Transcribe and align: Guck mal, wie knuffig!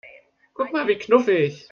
Guck 0.55 0.71
mal, 0.73 0.87
wie 0.87 0.97
knuffig! 1.03 1.63